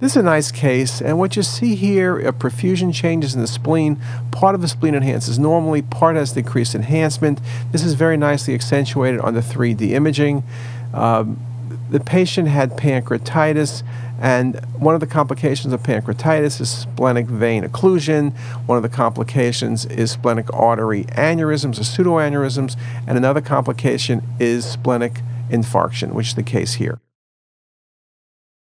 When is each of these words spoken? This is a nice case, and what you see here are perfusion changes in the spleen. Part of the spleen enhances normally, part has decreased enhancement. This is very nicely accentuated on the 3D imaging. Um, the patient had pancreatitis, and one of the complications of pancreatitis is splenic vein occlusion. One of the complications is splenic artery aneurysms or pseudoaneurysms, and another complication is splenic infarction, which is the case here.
This 0.00 0.12
is 0.12 0.18
a 0.18 0.22
nice 0.22 0.52
case, 0.52 1.02
and 1.02 1.18
what 1.18 1.34
you 1.34 1.42
see 1.42 1.74
here 1.74 2.24
are 2.24 2.32
perfusion 2.32 2.94
changes 2.94 3.34
in 3.34 3.40
the 3.40 3.48
spleen. 3.48 4.00
Part 4.30 4.54
of 4.54 4.60
the 4.60 4.68
spleen 4.68 4.94
enhances 4.94 5.40
normally, 5.40 5.82
part 5.82 6.14
has 6.14 6.30
decreased 6.30 6.76
enhancement. 6.76 7.40
This 7.72 7.82
is 7.82 7.94
very 7.94 8.16
nicely 8.16 8.54
accentuated 8.54 9.18
on 9.18 9.34
the 9.34 9.40
3D 9.40 9.90
imaging. 9.90 10.44
Um, 10.94 11.40
the 11.90 11.98
patient 11.98 12.46
had 12.46 12.76
pancreatitis, 12.76 13.82
and 14.20 14.64
one 14.76 14.94
of 14.94 15.00
the 15.00 15.06
complications 15.08 15.72
of 15.72 15.82
pancreatitis 15.82 16.60
is 16.60 16.70
splenic 16.70 17.26
vein 17.26 17.64
occlusion. 17.64 18.36
One 18.66 18.76
of 18.76 18.84
the 18.84 18.88
complications 18.88 19.84
is 19.84 20.12
splenic 20.12 20.46
artery 20.54 21.06
aneurysms 21.06 21.76
or 21.76 21.82
pseudoaneurysms, 21.82 22.76
and 23.08 23.18
another 23.18 23.40
complication 23.40 24.22
is 24.38 24.64
splenic 24.64 25.22
infarction, 25.50 26.12
which 26.12 26.28
is 26.28 26.34
the 26.36 26.44
case 26.44 26.74
here. 26.74 27.00